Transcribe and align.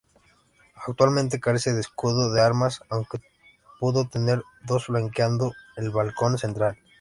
Actualmente 0.87 1.39
carece 1.39 1.73
de 1.75 1.81
escudo 1.81 2.31
de 2.33 2.41
armas, 2.41 2.81
aunque 2.89 3.19
pudo 3.79 4.09
tener 4.09 4.41
dos, 4.65 4.85
flanqueando 4.87 5.51
el 5.77 5.91
balcón 5.91 6.39
central. 6.39 6.79